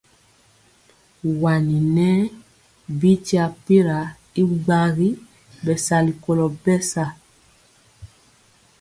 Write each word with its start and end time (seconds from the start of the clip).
Wani 1.41 1.77
nɛ 1.95 2.09
bi 2.99 3.11
tyapira 3.27 3.99
y 4.41 4.43
gbagi 4.63 5.09
bɛ 5.63 5.73
sali 5.85 6.13
kolo 6.23 6.45
bɛsa. 6.63 7.05